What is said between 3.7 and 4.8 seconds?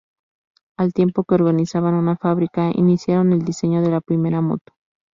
de la primera moto.